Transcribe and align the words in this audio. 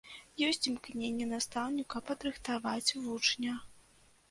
Ёсць 0.45 0.67
імкненне 0.71 1.27
настаўніка 1.33 2.03
падрыхтаваць 2.09 2.93
вучня. 3.07 3.53